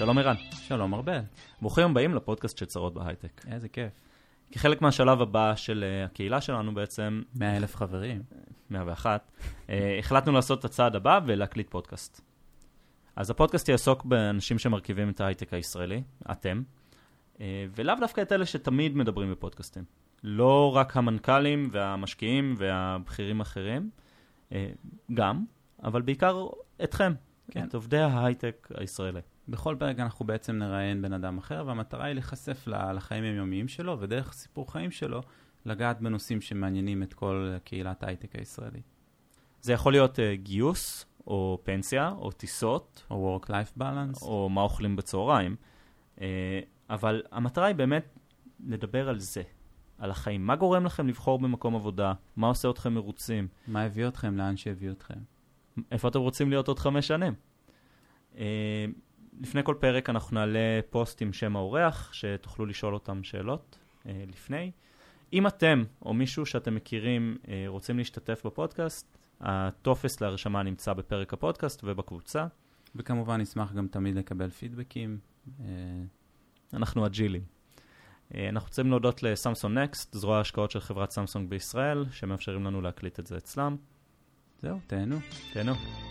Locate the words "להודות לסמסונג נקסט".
78.90-80.14